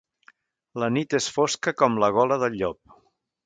[0.83, 3.01] La nit és fosca com la gola del llop.